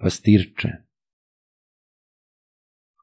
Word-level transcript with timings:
Pastirče 0.00 0.68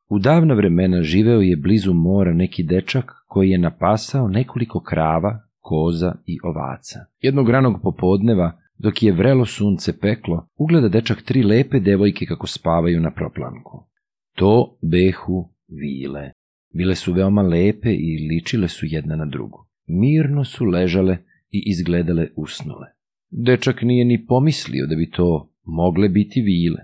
U 0.09 0.20
davna 0.20 0.54
vremena 0.54 1.04
živeo 1.04 1.42
je 1.42 1.58
blizu 1.58 1.94
mora 1.94 2.33
neki 2.33 2.64
dečak 2.64 3.12
koji 3.28 3.50
je 3.50 3.58
napasao 3.58 4.28
nekoliko 4.28 4.80
krava, 4.80 5.39
koza 5.60 6.16
i 6.26 6.37
ovaca. 6.44 7.00
Jednog 7.21 7.50
ranog 7.50 7.82
popodneva, 7.82 8.60
dok 8.78 9.04
je 9.04 9.12
vrelo 9.12 9.46
sunce 9.46 10.00
peklo, 10.00 10.48
ugleda 10.58 10.89
dečak 10.89 11.21
tri 11.21 11.44
lepe 11.44 11.80
devojke 11.80 12.26
kako 12.26 12.48
spavaju 12.48 13.02
na 13.02 13.12
proplanku. 13.12 13.88
To 14.36 14.77
behu 14.82 15.50
vile. 15.68 16.32
Bile 16.73 16.96
su 16.96 17.14
veoma 17.14 17.41
lepe 17.41 17.89
i 17.93 18.27
ličile 18.30 18.68
su 18.68 18.86
jedna 18.86 19.16
na 19.16 19.25
drugu. 19.25 19.68
Mirno 19.88 20.43
su 20.43 20.66
ležale 20.66 21.18
i 21.50 21.64
izgledale 21.66 22.27
usnule. 22.36 22.88
Dečak 23.30 23.82
nije 23.82 24.05
ni 24.05 24.25
pomislio 24.25 24.88
da 24.88 24.96
bi 24.96 25.09
to 25.09 25.55
mogle 25.66 26.09
biti 26.09 26.41
vile. 26.41 26.82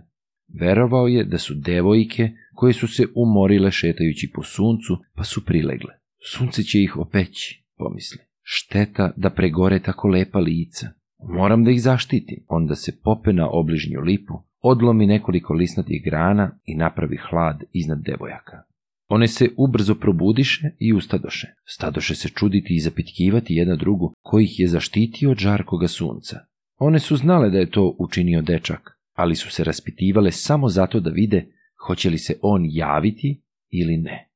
Verovao 0.60 1.08
je 1.08 1.24
da 1.24 1.38
su 1.38 1.54
devojke 1.54 2.30
koje 2.54 2.74
su 2.74 2.88
se 2.88 3.06
umorile 3.16 3.72
šetajući 3.72 4.32
po 4.36 4.44
suncu, 4.44 4.98
pa 5.16 5.24
su 5.24 5.46
prilegle. 5.46 5.94
Sunce 6.32 6.64
će 6.64 6.82
ih 6.82 6.98
opeći, 6.98 7.64
pomisli. 7.78 8.20
Šteta 8.42 9.12
da 9.18 9.30
pregore 9.30 9.80
tako 9.80 10.08
lepa 10.08 10.40
lica. 10.40 10.90
Moram 11.30 11.64
da 11.64 11.72
ih 11.72 11.82
zaštitim. 11.82 12.46
Onda 12.48 12.76
se 12.76 13.00
pope 13.04 13.34
na 13.34 13.50
obližnju 13.50 14.02
lipu, 14.02 14.34
odlomi 14.60 15.08
nekoliko 15.08 15.54
lisnatih 15.54 16.04
grana 16.06 16.60
i 16.66 16.76
napravi 16.76 17.18
hlad 17.30 17.64
iznad 17.74 18.02
devojaka. 18.04 18.64
One 19.08 19.28
se 19.28 19.50
ubrzo 19.58 19.96
probudiše 19.96 20.72
i 20.80 20.94
ustadoše. 20.94 21.48
Stadoše 21.66 22.16
se 22.16 22.30
čuditi 22.30 22.76
i 22.76 22.80
zapitkivati 22.80 23.54
jedna 23.54 23.76
drugu, 23.76 24.14
koji 24.22 24.44
ih 24.44 24.60
je 24.60 24.68
zaštitio 24.68 25.32
od 25.32 25.38
žarkoga 25.38 25.88
sunca. 25.88 26.40
One 26.84 27.00
su 27.00 27.16
znale 27.16 27.50
da 27.50 27.58
je 27.58 27.70
to 27.70 27.96
učinio 28.00 28.42
dečak, 28.42 29.00
ali 29.14 29.36
su 29.36 29.52
se 29.52 29.64
raspitivale 29.64 30.32
samo 30.32 30.70
zato 30.70 31.00
da 31.00 31.10
vide 31.10 31.46
hoće 31.88 32.10
li 32.10 32.18
se 32.18 32.40
on 32.42 32.66
javiti 32.70 33.42
ili 33.70 33.98
ne. 33.98 34.30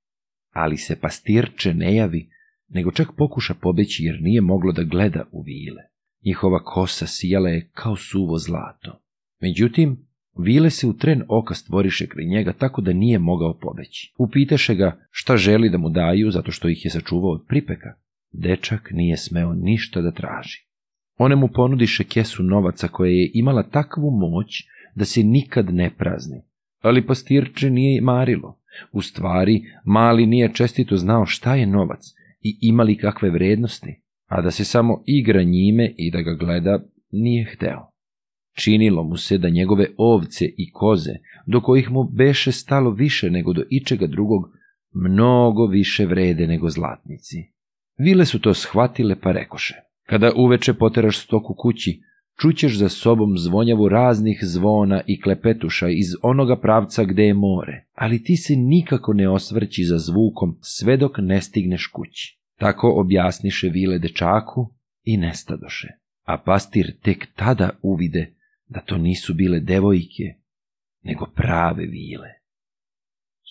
Ali 0.51 0.77
se 0.77 0.99
pastirče 0.99 1.73
ne 1.73 1.95
javi, 1.95 2.29
nego 2.69 2.91
čak 2.91 3.07
pokuša 3.17 3.53
pobeći 3.53 4.03
jer 4.03 4.21
nije 4.21 4.41
moglo 4.41 4.71
da 4.71 4.83
gleda 4.83 5.23
u 5.31 5.41
vile. 5.41 5.83
Njihova 6.25 6.63
kosa 6.63 7.07
sijala 7.07 7.49
je 7.49 7.69
kao 7.73 7.95
suvo 7.95 8.37
zlato. 8.37 9.01
Međutim, 9.41 10.05
Vile 10.37 10.69
se 10.69 10.87
u 10.87 10.93
tren 10.93 11.23
oka 11.27 11.53
stvoriše 11.53 12.07
kraj 12.07 12.25
njega 12.25 12.53
tako 12.53 12.81
da 12.81 12.93
nije 12.93 13.19
mogao 13.19 13.57
pobeći. 13.59 14.13
Upitaše 14.17 14.75
ga 14.75 15.07
šta 15.11 15.37
želi 15.37 15.69
da 15.69 15.77
mu 15.77 15.89
daju 15.89 16.31
zato 16.31 16.51
što 16.51 16.69
ih 16.69 16.85
je 16.85 16.91
sačuvao 16.91 17.31
od 17.31 17.45
pripeka. 17.47 17.93
Dečak 18.31 18.91
nije 18.91 19.17
smeo 19.17 19.53
ništa 19.53 20.01
da 20.01 20.11
traži. 20.11 20.65
One 21.17 21.35
mu 21.35 21.47
ponudiše 21.47 22.03
kesu 22.03 22.43
novaca 22.43 22.87
koja 22.87 23.09
je 23.09 23.31
imala 23.33 23.63
takvu 23.63 24.11
moć 24.11 24.63
da 24.95 25.05
se 25.05 25.23
nikad 25.23 25.73
ne 25.73 25.91
prazni. 25.97 26.41
Ali 26.81 27.07
pastirče 27.07 27.69
nije 27.69 28.01
marilo. 28.01 28.59
U 28.91 29.01
stvari, 29.01 29.63
mali 29.85 30.25
nije 30.25 30.53
čestito 30.53 30.97
znao 30.97 31.25
šta 31.25 31.55
je 31.55 31.65
novac 31.65 32.01
i 32.41 32.57
imali 32.61 32.97
kakve 32.97 33.29
vrednosti, 33.29 34.01
a 34.27 34.41
da 34.41 34.51
se 34.51 34.65
samo 34.65 35.03
igra 35.05 35.43
njime 35.43 35.93
i 35.97 36.11
da 36.11 36.21
ga 36.21 36.33
gleda 36.33 36.79
nije 37.11 37.45
hteo. 37.53 37.91
Činilo 38.53 39.03
mu 39.03 39.17
se 39.17 39.37
da 39.37 39.49
njegove 39.49 39.87
ovce 39.97 40.45
i 40.45 40.71
koze, 40.71 41.13
do 41.47 41.61
kojih 41.61 41.91
mu 41.91 42.03
beše 42.03 42.51
stalo 42.51 42.91
više 42.91 43.29
nego 43.29 43.53
do 43.53 43.63
ičega 43.69 44.07
drugog, 44.07 44.41
mnogo 44.93 45.65
više 45.65 46.05
vrede 46.05 46.47
nego 46.47 46.69
zlatnici. 46.69 47.37
Vile 47.97 48.25
su 48.25 48.39
to 48.39 48.53
shvatile 48.53 49.15
pa 49.21 49.31
rekoše. 49.31 49.84
Kada 50.05 50.31
uveče 50.35 50.73
poteraš 50.73 51.19
stoku 51.19 51.55
kući, 51.57 52.01
čućeš 52.41 52.77
za 52.77 52.89
sobom 52.89 53.37
zvonjavu 53.37 53.89
raznih 53.89 54.39
zvona 54.41 55.01
i 55.07 55.21
klepetuša 55.21 55.89
iz 55.89 56.07
onoga 56.21 56.59
pravca 56.59 57.03
gde 57.03 57.23
je 57.23 57.33
more, 57.33 57.85
ali 57.93 58.23
ti 58.23 58.35
se 58.35 58.55
nikako 58.55 59.13
ne 59.13 59.29
osvrći 59.29 59.83
za 59.83 59.97
zvukom 59.97 60.57
sve 60.61 60.97
dok 60.97 61.11
ne 61.17 61.41
stigneš 61.41 61.87
kući. 61.87 62.39
Tako 62.59 62.93
objasniše 62.97 63.69
vile 63.69 63.99
dečaku 63.99 64.73
i 65.03 65.17
nestadoše. 65.17 65.87
A 66.23 66.37
pastir 66.37 66.97
tek 67.01 67.27
tada 67.35 67.69
uvide 67.81 68.33
da 68.67 68.79
to 68.79 68.97
nisu 68.97 69.33
bile 69.33 69.59
devojke, 69.59 70.35
nego 71.03 71.25
prave 71.35 71.85
vile. 71.85 72.29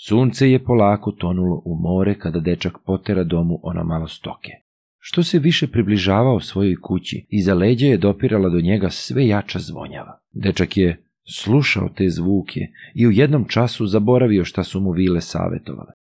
Sunce 0.06 0.50
je 0.50 0.64
polako 0.64 1.12
tonulo 1.12 1.62
u 1.64 1.76
more 1.80 2.18
kada 2.18 2.40
dečak 2.40 2.78
potera 2.86 3.24
domu 3.24 3.60
ona 3.62 3.82
malo 3.82 4.08
stoke. 4.08 4.63
Što 5.06 5.22
se 5.22 5.38
više 5.38 5.66
približavao 5.66 6.40
svojoj 6.40 6.76
kući, 6.82 7.26
iza 7.28 7.54
leđa 7.54 7.86
je 7.86 7.96
dopirala 7.96 8.48
do 8.48 8.60
njega 8.60 8.90
sve 8.90 9.26
jača 9.26 9.58
zvonjava. 9.58 10.18
Dečak 10.32 10.76
je 10.76 11.04
slušao 11.36 11.88
te 11.88 12.08
zvuke 12.08 12.60
i 12.94 13.06
u 13.06 13.10
jednom 13.10 13.44
času 13.48 13.86
zaboravio 13.86 14.44
šta 14.44 14.64
su 14.64 14.80
mu 14.80 14.90
vile 14.90 15.20
savetovale. 15.20 15.92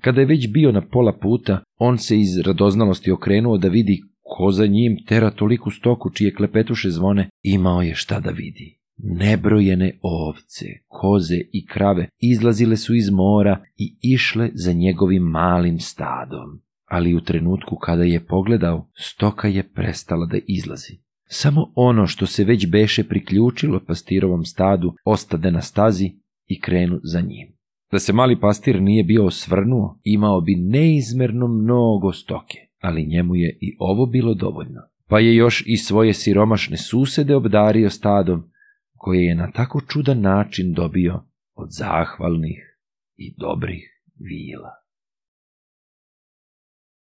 Kada 0.00 0.20
je 0.20 0.26
već 0.26 0.48
bio 0.48 0.72
na 0.72 0.80
pola 0.80 1.12
puta, 1.12 1.60
on 1.76 1.98
se 1.98 2.20
iz 2.20 2.38
radoznalosti 2.38 3.10
okrenuo 3.10 3.58
da 3.58 3.68
vidi 3.68 4.02
ko 4.22 4.50
za 4.52 4.66
njim 4.66 4.96
tera 5.06 5.30
toliku 5.30 5.70
stoku 5.70 6.10
čije 6.10 6.34
klepetuše 6.34 6.90
zvone, 6.90 7.28
imao 7.42 7.82
je 7.82 7.94
šta 7.94 8.20
da 8.20 8.30
vidi. 8.30 8.78
Nebrojene 8.96 9.98
ovce, 10.02 10.66
koze 10.86 11.40
i 11.52 11.66
krave 11.66 12.08
izlazile 12.18 12.76
su 12.76 12.94
iz 12.94 13.10
mora 13.10 13.64
i 13.76 13.96
išle 14.02 14.50
za 14.54 14.72
njegovim 14.72 15.22
malim 15.22 15.78
stadom. 15.80 16.67
Ali 16.88 17.14
u 17.14 17.20
trenutku 17.20 17.76
kada 17.76 18.02
je 18.02 18.26
pogledao, 18.26 18.90
stoka 18.94 19.48
je 19.48 19.72
prestala 19.72 20.26
da 20.26 20.38
izlazi. 20.46 20.98
Samo 21.30 21.72
ono 21.74 22.06
što 22.06 22.26
se 22.26 22.44
već 22.44 22.70
beše 22.70 23.04
priključilo 23.04 23.80
pastirovom 23.86 24.44
stadu 24.44 24.94
ostade 25.04 25.50
na 25.50 25.60
stazi 25.60 26.10
i 26.46 26.60
krenu 26.60 27.00
za 27.02 27.20
njim. 27.20 27.48
Da 27.92 27.98
se 27.98 28.12
mali 28.12 28.40
pastir 28.40 28.82
nije 28.82 29.04
bio 29.04 29.26
osvrnuo, 29.26 30.00
imao 30.04 30.40
bi 30.40 30.54
neizmerno 30.54 31.48
mnogo 31.48 32.12
stoke 32.12 32.68
ali 32.80 33.06
njemu 33.06 33.36
je 33.36 33.58
i 33.60 33.76
ovo 33.78 34.06
bilo 34.06 34.34
dovoljno. 34.34 34.80
Pa 35.08 35.20
je 35.20 35.34
još 35.34 35.64
i 35.66 35.76
svoje 35.76 36.14
siromašne 36.14 36.76
susede 36.76 37.36
obdario 37.36 37.90
stadom, 37.90 38.50
koje 38.96 39.24
je 39.24 39.34
na 39.34 39.50
tako 39.50 39.80
čudan 39.88 40.20
način 40.20 40.72
dobio 40.72 41.24
od 41.54 41.68
zahvalnih 41.70 42.78
i 43.16 43.34
dobrih 43.36 44.02
vila. 44.18 44.70